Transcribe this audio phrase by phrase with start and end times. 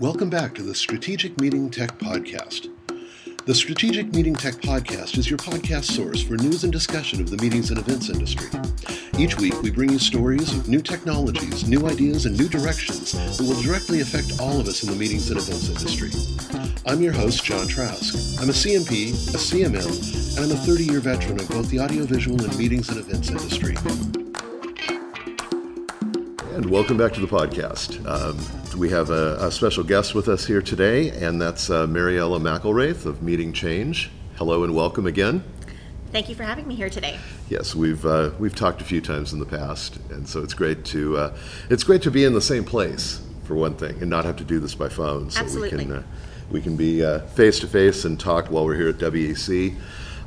[0.00, 2.68] Welcome back to the Strategic Meeting Tech Podcast.
[3.46, 7.36] The Strategic Meeting Tech Podcast is your podcast source for news and discussion of the
[7.36, 8.48] meetings and events industry.
[9.16, 13.44] Each week, we bring you stories of new technologies, new ideas, and new directions that
[13.46, 16.10] will directly affect all of us in the meetings and events industry.
[16.84, 18.40] I'm your host, Jon Trask.
[18.42, 22.42] I'm a CMP, a CMM, and I'm a 30 year veteran of both the audiovisual
[22.42, 24.23] and meetings and events industry.
[26.54, 28.06] And welcome back to the podcast.
[28.06, 28.38] Um,
[28.78, 33.06] we have a, a, special guest with us here today, and that's uh, Mariela McIlwraith
[33.06, 34.08] of Meeting Change.
[34.36, 35.42] Hello and welcome again.
[36.12, 37.18] Thank you for having me here today.
[37.48, 40.84] Yes, we've uh, we've talked a few times in the past, and so it's great
[40.84, 41.36] to uh,
[41.70, 44.44] it's great to be in the same place for one thing, and not have to
[44.44, 45.30] do this by phone.
[45.32, 45.76] So Absolutely.
[45.78, 46.02] we can uh,
[46.52, 47.00] we can be
[47.34, 49.74] face to face and talk while we're here at WEC.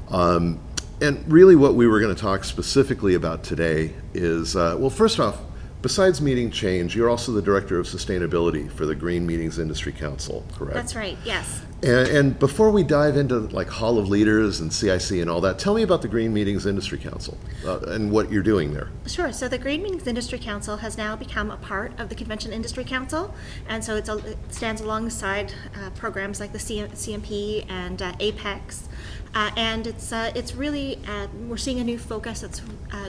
[0.10, 0.60] Um,
[1.00, 5.22] and really, what we were going to talk specifically about today is uh, well, first
[5.22, 5.40] off,
[5.88, 10.44] Besides Meeting Change, you're also the Director of Sustainability for the Green Meetings Industry Council,
[10.54, 10.74] correct?
[10.74, 11.62] That's right, yes.
[11.82, 15.60] And, and, before we dive into like Hall of Leaders and CIC and all that,
[15.60, 18.90] tell me about the Green Meetings Industry Council uh, and what you're doing there.
[19.06, 19.32] Sure.
[19.32, 22.84] So the Green Meetings Industry Council has now become a part of the Convention Industry
[22.84, 23.34] Council,
[23.70, 28.90] and so a, it stands alongside uh, programs like the CMP and uh, APEX.
[29.34, 32.62] Uh, and it's uh, it's really uh, we're seeing a new focus that's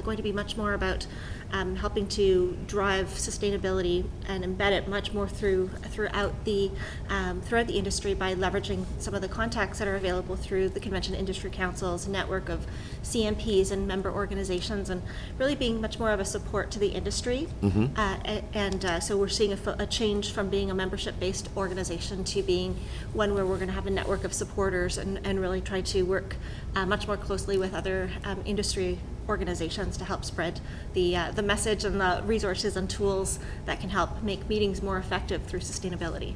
[0.04, 1.06] going to be much more about
[1.52, 6.70] um, helping to drive sustainability and embed it much more through throughout the
[7.08, 10.80] um, throughout the industry by leveraging some of the contacts that are available through the
[10.80, 12.66] Convention Industry Council's network of
[13.02, 15.02] CMPs and member organizations, and
[15.38, 17.48] really being much more of a support to the industry.
[17.62, 17.86] Mm-hmm.
[17.96, 22.42] Uh, and uh, so we're seeing a, a, change from being a membership-based organization to
[22.42, 22.76] being
[23.12, 26.02] one where we're going to have a network of supporters and, and really try to
[26.02, 26.36] work
[26.76, 30.60] uh, much more closely with other um, industry organizations to help spread
[30.94, 34.98] the, uh, the message and the resources and tools that can help make meetings more
[34.98, 36.34] effective through sustainability.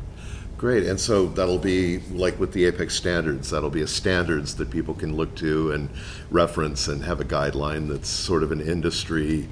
[0.58, 4.70] Great, and so that'll be like with the APEX standards, that'll be a standards that
[4.70, 5.90] people can look to and
[6.30, 9.48] reference and have a guideline that's sort of an industry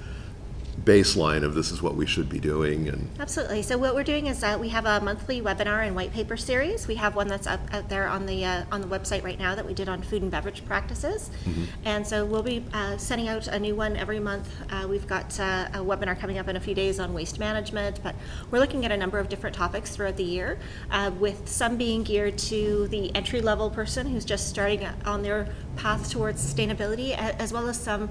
[0.85, 3.63] baseline of this is what we should be doing and absolutely.
[3.63, 6.89] So what we're doing is that we have a monthly webinar and white paper series.
[6.89, 9.55] We have one that's up out there on the uh, on the website right now
[9.55, 11.31] that we did on food and beverage practices.
[11.45, 11.65] Mm-hmm.
[11.85, 14.51] and so we'll be uh, sending out a new one every month.
[14.71, 18.03] Uh, we've got uh, a webinar coming up in a few days on waste management
[18.03, 18.15] but
[18.51, 20.59] we're looking at a number of different topics throughout the year
[20.91, 25.49] uh, with some being geared to the entry level person who's just starting on their
[25.77, 28.09] path towards sustainability as well as some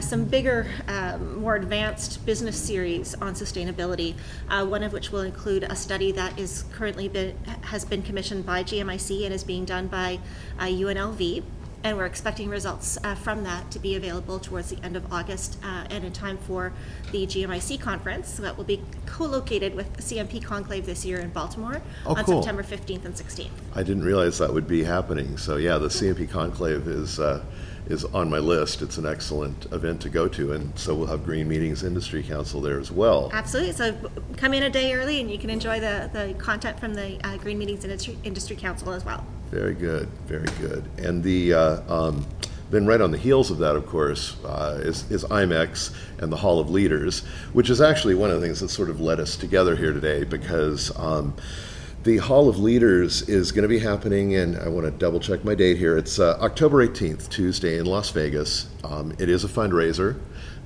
[0.00, 0.66] some bigger
[1.36, 4.14] more advanced business series on sustainability,
[4.48, 8.46] uh, one of which will include a study that is currently been, has been commissioned
[8.46, 10.20] by GMIC and is being done by
[10.58, 11.42] uh, UNLV.
[11.84, 15.58] And we're expecting results uh, from that to be available towards the end of August
[15.62, 16.72] uh, and in time for
[17.12, 21.80] the GMIC conference that will be co-located with the CMP Conclave this year in Baltimore
[22.04, 22.42] oh, on cool.
[22.42, 23.50] September 15th and 16th.
[23.74, 25.38] I didn't realize that would be happening.
[25.38, 27.44] So yeah, the CMP Conclave is uh,
[27.88, 28.82] is on my list.
[28.82, 32.60] It's an excellent event to go to, and so we'll have Green Meetings Industry Council
[32.60, 33.30] there as well.
[33.32, 33.72] Absolutely.
[33.72, 33.96] So
[34.36, 37.38] come in a day early, and you can enjoy the, the content from the uh,
[37.38, 39.24] Green Meetings Industry, Industry Council as well.
[39.50, 40.84] Very good, very good.
[40.98, 42.26] And the uh, um,
[42.70, 46.36] then right on the heels of that, of course, uh, is, is IMEX and the
[46.36, 47.20] Hall of Leaders,
[47.54, 50.24] which is actually one of the things that sort of led us together here today
[50.24, 50.96] because.
[50.98, 51.34] Um,
[52.04, 55.44] the Hall of Leaders is going to be happening, and I want to double check
[55.44, 55.98] my date here.
[55.98, 58.68] It's uh, October 18th, Tuesday in Las Vegas.
[58.84, 60.18] Um, it is a fundraiser,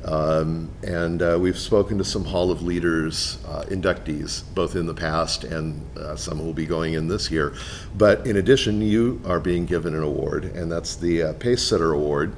[0.05, 4.95] um, and uh, we've spoken to some Hall of Leaders uh, inductees, both in the
[4.95, 7.55] past and uh, some will be going in this year.
[7.97, 11.93] But in addition, you are being given an award, and that's the uh, Pace Setter
[11.93, 12.35] Award.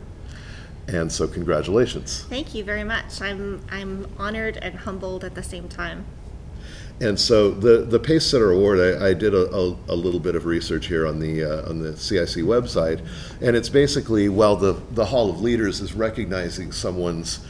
[0.86, 2.26] And so, congratulations.
[2.28, 3.22] Thank you very much.
[3.22, 6.04] I'm, I'm honored and humbled at the same time.
[7.04, 10.34] And so the the Pace Setter Award, I, I did a, a, a, little bit
[10.34, 13.06] of research here on the uh, on the CIC website,
[13.42, 17.44] and it's basically well the the Hall of Leaders is recognizing someone's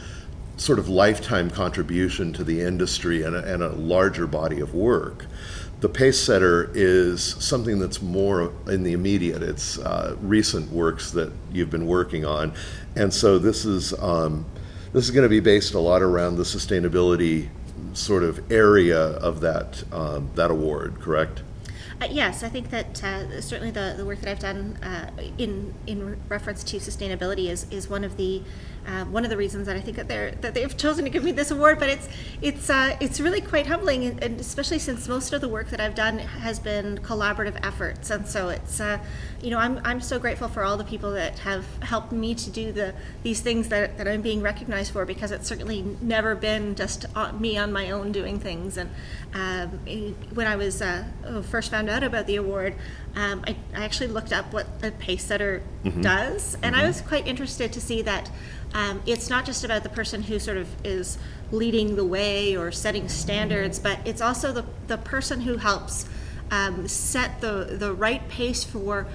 [0.57, 5.25] sort of lifetime contribution to the industry and a, and a larger body of work.
[5.79, 9.41] The pace setter is something that's more in the immediate.
[9.41, 12.53] It's uh, recent works that you've been working on,
[12.97, 14.45] and so this is um,
[14.91, 17.47] this is going to be based a lot around the sustainability
[17.95, 21.41] sort of area of that um, that award, correct?
[22.01, 25.73] Uh, yes, I think that uh, certainly the, the work that I've done uh, in
[25.87, 28.41] in reference to sustainability is, is one of the
[28.87, 31.23] uh, one of the reasons that I think that they're that they've chosen to give
[31.23, 31.79] me this award.
[31.79, 32.09] But it's
[32.41, 35.79] it's uh, it's really quite humbling, and, and especially since most of the work that
[35.79, 38.99] I've done has been collaborative efforts, and so it's uh,
[39.41, 42.49] you know I'm, I'm so grateful for all the people that have helped me to
[42.49, 42.93] do the
[43.23, 47.05] these things that, that I'm being recognized for because it's certainly never been just
[47.39, 48.77] me on my own doing things.
[48.77, 48.89] And
[49.33, 49.69] um,
[50.33, 51.05] when I was uh,
[51.49, 52.75] first found out about the award,
[53.15, 56.01] um, I, I, actually looked up what a pace setter mm-hmm.
[56.01, 56.83] does, and mm-hmm.
[56.83, 58.29] I was quite interested to see that
[58.73, 61.17] um, it's not just about the person who sort of is
[61.51, 66.09] leading the way or setting standards, but it's also the, the person who helps
[66.51, 69.07] um, set the, the right pace for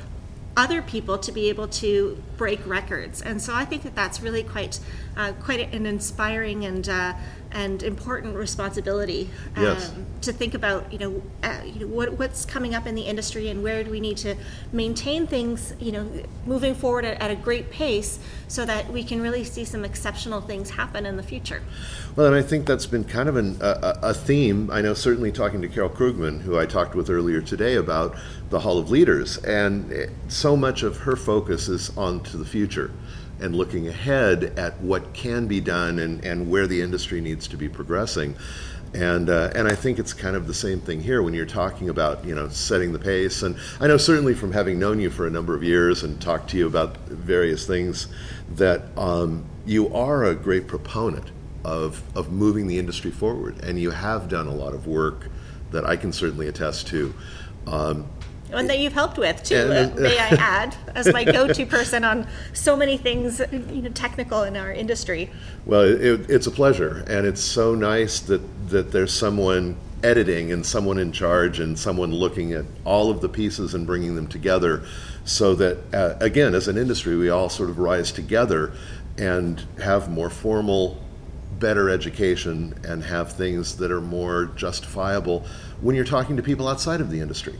[0.56, 3.22] other people to be able to break records.
[3.22, 4.80] And so I think that that's really quite
[5.20, 7.12] uh, quite an inspiring and uh,
[7.52, 9.92] and important responsibility um, yes.
[10.22, 10.90] to think about.
[10.90, 13.90] You know, uh, you know what, what's coming up in the industry and where do
[13.90, 14.34] we need to
[14.72, 15.74] maintain things.
[15.78, 16.10] You know,
[16.46, 18.18] moving forward at, at a great pace
[18.48, 21.62] so that we can really see some exceptional things happen in the future.
[22.16, 24.70] Well, and I think that's been kind of an, a, a theme.
[24.70, 28.16] I know certainly talking to Carol Krugman, who I talked with earlier today about
[28.48, 32.90] the Hall of Leaders, and so much of her focus is on to the future
[33.40, 37.56] and looking ahead at what can be done and, and where the industry needs to
[37.56, 38.34] be progressing.
[38.92, 41.88] And, uh, and I think it's kind of the same thing here when you're talking
[41.88, 43.42] about you know setting the pace.
[43.42, 46.50] And I know certainly from having known you for a number of years and talked
[46.50, 48.08] to you about various things
[48.56, 51.30] that um, you are a great proponent
[51.64, 53.62] of, of moving the industry forward.
[53.62, 55.28] And you have done a lot of work
[55.70, 57.14] that I can certainly attest to.
[57.66, 58.08] Um,
[58.52, 59.56] and that you've helped with too.
[59.56, 64.42] uh, may I add, as my go-to person on so many things, you know, technical
[64.42, 65.30] in our industry.
[65.66, 70.64] Well, it, it's a pleasure, and it's so nice that that there's someone editing and
[70.64, 74.84] someone in charge and someone looking at all of the pieces and bringing them together,
[75.24, 78.72] so that uh, again, as an industry, we all sort of rise together
[79.18, 81.02] and have more formal
[81.58, 85.44] better education and have things that are more justifiable
[85.82, 87.54] when you're talking to people outside of the industry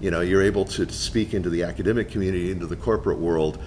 [0.00, 3.62] you know you're able to speak into the academic community into the corporate world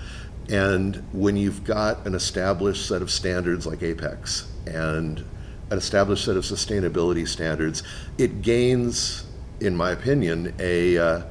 [0.49, 5.23] and when you've got an established set of standards like apex and
[5.71, 7.83] an established set of sustainability standards
[8.17, 9.25] it gains
[9.59, 11.21] in my opinion a uh,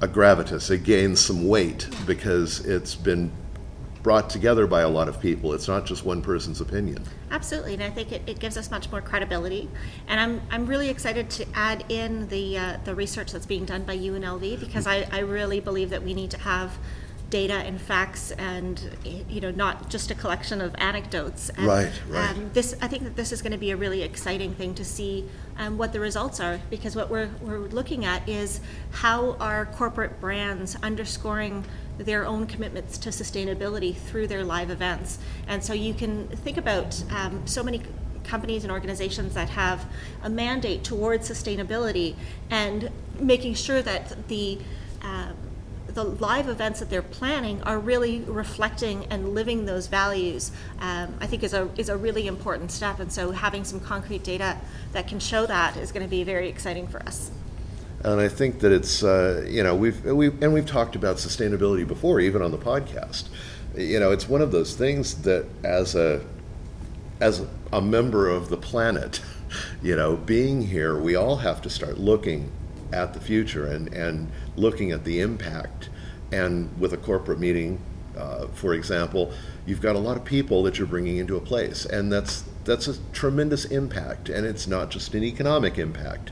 [0.00, 0.70] a gravitas.
[0.70, 3.30] It gains some weight because it's been
[4.02, 5.52] brought together by a lot of people.
[5.52, 7.04] It's not just one person's opinion.
[7.30, 9.68] Absolutely, and I think it, it gives us much more credibility.
[10.08, 13.82] And I'm, I'm really excited to add in the uh, the research that's being done
[13.82, 16.78] by UNLV because I, I really believe that we need to have
[17.30, 18.96] data and facts and
[19.28, 23.04] you know not just a collection of anecdotes and, right right um, this i think
[23.04, 25.24] that this is going to be a really exciting thing to see
[25.56, 28.60] um, what the results are because what we're, we're looking at is
[28.90, 31.64] how are corporate brands underscoring
[31.98, 35.18] their own commitments to sustainability through their live events.
[35.46, 37.82] And so you can think about um, so many
[38.24, 39.86] companies and organizations that have
[40.22, 42.14] a mandate towards sustainability
[42.48, 44.58] and making sure that the
[45.94, 51.26] the live events that they're planning are really reflecting and living those values, um, I
[51.26, 53.00] think is a is a really important step.
[53.00, 54.56] And so having some concrete data
[54.92, 57.30] that can show that is going to be very exciting for us.
[58.02, 61.86] And I think that it's uh, you know we've we've and we've talked about sustainability
[61.86, 63.28] before, even on the podcast.
[63.76, 66.24] You know, it's one of those things that as a
[67.20, 69.20] as a member of the planet,
[69.82, 72.50] you know, being here, we all have to start looking
[72.92, 75.88] at the future and and looking at the impact.
[76.32, 77.80] And with a corporate meeting,
[78.16, 79.32] uh, for example,
[79.66, 82.86] you've got a lot of people that you're bringing into a place, and that's that's
[82.86, 84.28] a tremendous impact.
[84.28, 86.30] And it's not just an economic impact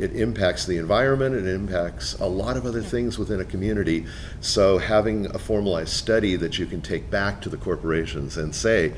[0.00, 4.06] it impacts the environment, it impacts a lot of other things within a community.
[4.40, 8.94] So having a formalized study that you can take back to the corporations and say,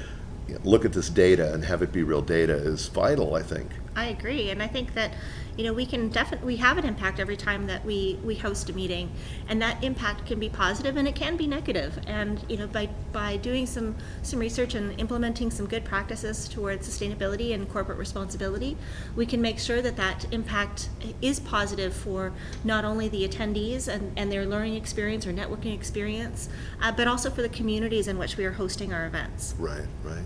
[0.62, 3.70] look at this data and have it be real data is vital, I think.
[3.94, 5.12] I agree, and I think that
[5.56, 8.70] you know we can definitely we have an impact every time that we we host
[8.70, 9.10] a meeting
[9.48, 11.98] and that impact can be positive and it can be negative.
[12.06, 16.88] and you know by by doing some some research and implementing some good practices towards
[16.88, 18.76] sustainability and corporate responsibility
[19.14, 20.88] we can make sure that that impact
[21.20, 22.32] is positive for
[22.64, 26.48] not only the attendees and, and their learning experience or networking experience
[26.80, 30.24] uh, but also for the communities in which we are hosting our events right right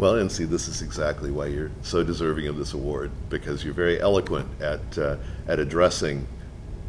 [0.00, 3.74] well, and see, this is exactly why you're so deserving of this award because you're
[3.74, 5.16] very eloquent at uh,
[5.46, 6.26] at addressing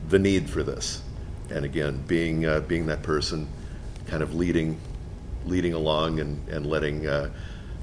[0.08, 1.01] the need for this,
[1.50, 3.50] and again, being uh, being that person,
[4.08, 4.80] kind of leading
[5.46, 7.30] leading along and and letting uh,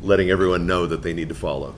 [0.01, 1.75] letting everyone know that they need to follow.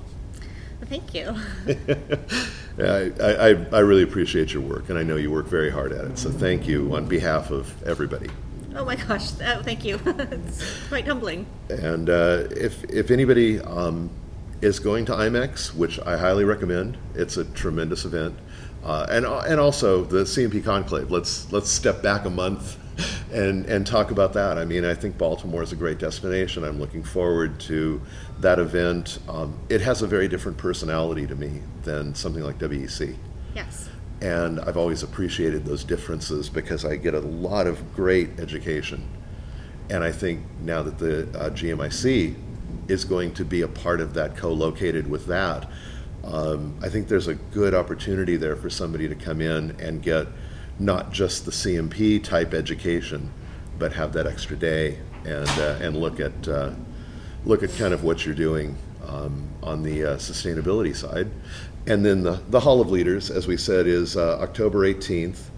[0.85, 1.35] Thank you.
[2.79, 6.05] I, I, I really appreciate your work, and I know you work very hard at
[6.05, 6.19] it.
[6.19, 8.31] So thank you on behalf of everybody.
[8.75, 10.01] Oh my gosh, oh, thank you.
[10.07, 11.47] It's quite humbling.
[11.69, 14.11] And uh, if, if anybody um,
[14.61, 18.39] is going to IMEX, which I highly recommend, it's a tremendous event.
[18.85, 21.11] Uh, and, and also the CMP Conclave.
[21.11, 22.79] Let's, let's step back a month
[23.33, 24.59] and, and talk about that.
[24.59, 26.65] I mean, I think Baltimore is a great destination.
[26.65, 28.01] I'm looking forward to
[28.41, 29.19] that event.
[29.29, 33.17] Um, it has a very different personality to me than something like WEC.
[33.55, 33.89] Yes.
[34.21, 39.09] And I've always appreciated those differences because I get a lot of great education.
[39.89, 42.35] And I think now that the uh, GMIC
[42.89, 45.69] is going to be a part of that, co located with that,
[46.25, 50.27] um, I think there's a good opportunity there for somebody to come in and get
[50.79, 53.31] not just the CMP type education,
[53.79, 56.71] but have that extra day and, uh, and look at, uh,
[57.45, 61.31] look at kind of what you're doing um, on the uh, sustainability side.
[61.87, 65.49] And then the, the Hall of Leaders, as we said, is uh, October 18th,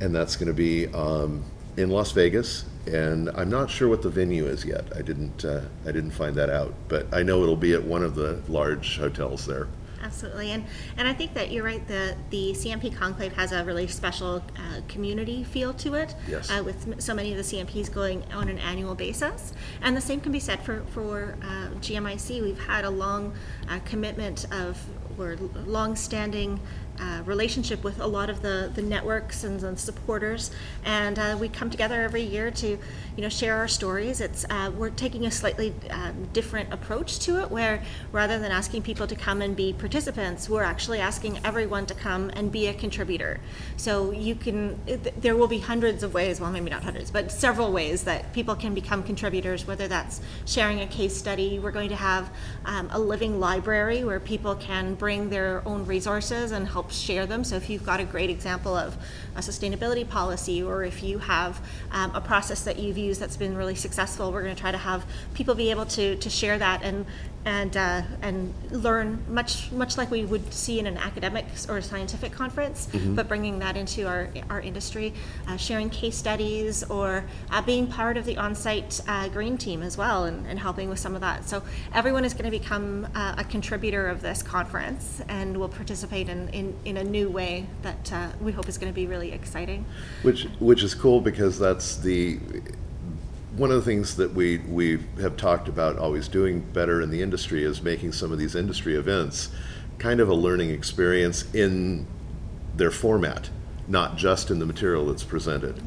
[0.00, 1.44] and that's going to be um,
[1.76, 2.64] in Las Vegas.
[2.86, 4.84] And I'm not sure what the venue is yet.
[4.96, 8.02] I didn't uh, I didn't find that out, but I know it'll be at one
[8.02, 9.68] of the large hotels there.
[10.02, 10.64] Absolutely, and
[10.96, 11.86] and I think that you're right.
[11.86, 16.14] The the CMP Conclave has a really special uh, community feel to it.
[16.28, 16.50] Yes.
[16.50, 20.20] Uh, with so many of the CMPs going on an annual basis, and the same
[20.20, 22.42] can be said for for uh, GMIC.
[22.42, 23.34] We've had a long
[23.68, 24.82] uh, commitment of
[25.18, 26.60] or long-standing
[27.00, 30.50] uh, relationship with a lot of the, the networks and the supporters,
[30.84, 34.20] and uh, we come together every year to, you know, share our stories.
[34.20, 38.82] It's uh, we're taking a slightly um, different approach to it, where rather than asking
[38.82, 42.74] people to come and be participants, we're actually asking everyone to come and be a
[42.74, 43.40] contributor.
[43.76, 44.78] So you can,
[45.20, 48.54] there will be hundreds of ways, well, maybe not hundreds, but several ways that people
[48.54, 49.66] can become contributors.
[49.66, 52.30] Whether that's sharing a case study, we're going to have
[52.64, 57.44] um, a living library where people can bring their own resources and help share them.
[57.44, 58.96] So if you've got a great example of
[59.36, 61.60] a sustainability policy, or if you have
[61.92, 64.78] um, a process that you've used that's been really successful, we're going to try to
[64.78, 67.06] have people be able to to share that and
[67.44, 72.32] and uh, and learn much much like we would see in an academic or scientific
[72.32, 75.14] conference, but bringing that into our our industry,
[75.46, 79.96] uh, sharing case studies, or uh, being part of the on-site uh, green team as
[79.96, 81.48] well, and, and helping with some of that.
[81.48, 86.28] So everyone is going to become uh, a contributor of this conference, and will participate
[86.28, 89.32] in in, in a new way that uh, we hope is going to be really
[89.32, 89.84] exciting.
[90.22, 92.38] Which which is cool because that's the
[93.58, 97.20] one of the things that we we have talked about always doing better in the
[97.20, 99.50] industry is making some of these industry events
[99.98, 102.06] kind of a learning experience in
[102.76, 103.50] their format,
[103.88, 105.82] not just in the material that's presented,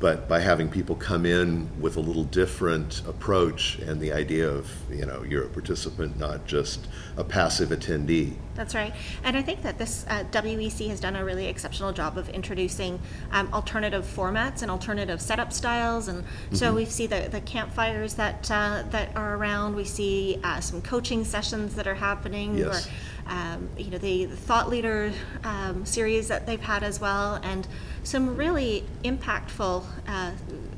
[0.00, 4.70] but by having people come in with a little different approach and the idea of
[4.90, 6.86] you know you're a participant, not just
[7.16, 8.34] a passive attendee.
[8.54, 8.92] That's right.
[9.22, 12.98] And I think that this uh, WEC has done a really exceptional job of introducing
[13.30, 16.08] um, alternative formats and alternative setup styles.
[16.08, 19.76] And so we see the, the campfires that uh, that are around.
[19.76, 22.58] We see uh, some coaching sessions that are happening.
[22.58, 22.86] Yes.
[22.86, 22.90] Or,
[23.28, 25.12] um, you know, the, thought leader
[25.44, 27.66] um, series that they've had as well, and
[28.02, 30.32] some really impactful uh,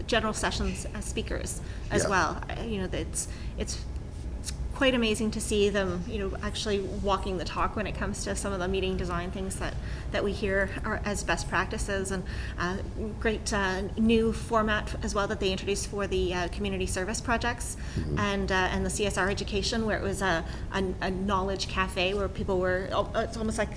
[0.07, 2.09] general sessions as speakers as Yeah.
[2.09, 2.43] well.
[2.51, 3.29] Uh, You know, it's
[3.59, 3.79] it's
[4.81, 8.35] quite amazing to see them, you know, actually walking the talk when it comes to
[8.35, 9.75] some of the meeting design things that,
[10.11, 12.11] that we hear are as best practices.
[12.11, 12.25] And
[12.59, 12.79] uh,
[13.21, 17.77] great uh, new format as well that they introduced for the uh, community service projects
[18.17, 22.27] and uh, and the CSR education where it was a, a, a knowledge cafe where
[22.27, 23.73] people were it's almost like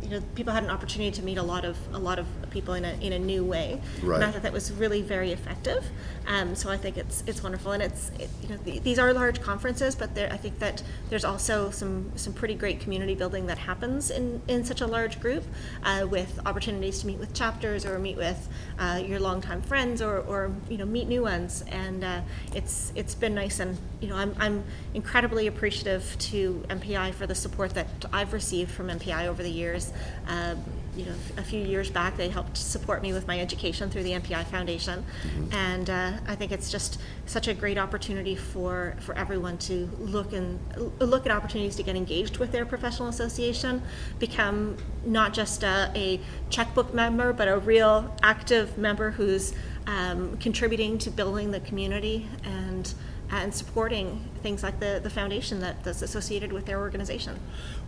[0.00, 2.74] you know people had an opportunity to meet a lot of a lot of people
[2.80, 3.68] in a in a new way.
[4.16, 5.82] And I thought that was really very effective.
[6.26, 7.72] Um, so I think it's it's wonderful.
[7.76, 10.82] And it's it, you know th- these are large conferences but there I think that
[11.10, 15.20] there's also some some pretty great community building that happens in in such a large
[15.20, 15.44] group
[15.84, 18.48] uh, with opportunities to meet with chapters or meet with
[18.78, 21.64] uh, your longtime friends or, or you know meet new ones.
[21.68, 22.20] And uh,
[22.54, 23.60] it's it's been nice.
[23.60, 28.70] And you know I'm, I'm incredibly appreciative to MPI for the support that I've received
[28.70, 29.92] from MPI over the years.
[30.26, 30.62] Um,
[30.96, 34.12] you know, a few years back, they helped support me with my education through the
[34.12, 35.04] MPI Foundation,
[35.52, 40.32] and uh, I think it's just such a great opportunity for for everyone to look
[40.32, 40.58] and
[40.98, 43.82] look at opportunities to get engaged with their professional association,
[44.18, 49.52] become not just a, a checkbook member, but a real active member who's
[49.86, 52.94] um, contributing to building the community and
[53.30, 57.38] and supporting things like the, the foundation that, that's associated with their organization.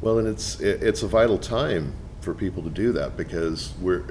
[0.00, 1.95] Well, and it's it, it's a vital time
[2.28, 4.04] for people to do that because we're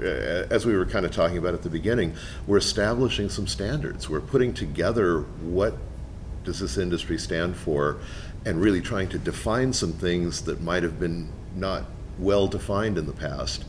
[0.50, 2.12] as we were kind of talking about at the beginning,
[2.48, 4.10] we're establishing some standards.
[4.10, 5.76] We're putting together what
[6.42, 7.98] does this industry stand for,
[8.44, 11.84] and really trying to define some things that might have been not
[12.18, 13.64] well defined in the past.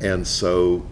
[0.00, 0.86] And so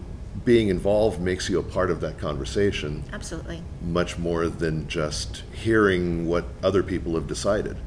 [0.45, 3.63] being involved makes you a part of that conversation Absolutely.
[3.81, 7.77] much more than just hearing what other people have decided.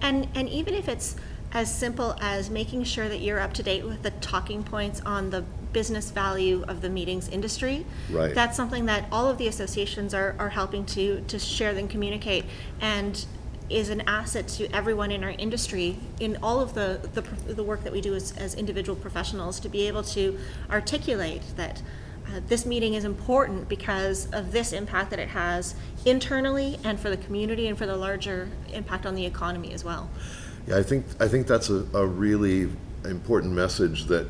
[0.00, 1.14] And, and even if it's
[1.52, 5.30] as simple as making sure that you're up to date with the talking points on
[5.30, 7.84] the business value of the meetings industry.
[8.10, 8.34] Right.
[8.34, 12.44] That's something that all of the associations are, are helping to, to share and communicate
[12.80, 13.24] and
[13.70, 17.20] is an asset to everyone in our industry in all of the, the,
[17.52, 20.38] the work that we do as, as individual professionals to be able to
[20.70, 21.82] articulate that
[22.26, 25.74] uh, this meeting is important because of this impact that it has
[26.04, 30.10] internally and for the community and for the larger impact on the economy as well.
[30.68, 32.68] Yeah, I think, I think that's a, a really
[33.04, 34.26] important message that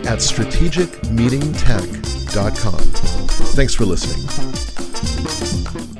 [0.04, 2.80] at strategicmeetingtech.com.
[3.54, 5.95] Thanks for listening.